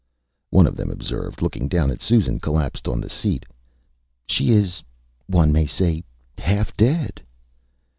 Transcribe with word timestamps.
Â 0.01 0.57
One 0.57 0.65
of 0.65 0.75
them 0.75 0.89
observed, 0.89 1.43
looking 1.43 1.67
down 1.67 1.91
at 1.91 2.01
Susan 2.01 2.39
collapsed 2.39 2.87
on 2.87 2.99
the 3.01 3.07
seat: 3.07 3.45
ÂShe 4.27 4.49
is 4.49 4.81
one 5.27 5.51
may 5.51 5.67
say 5.67 6.03
half 6.39 6.75
dead. 6.75 7.21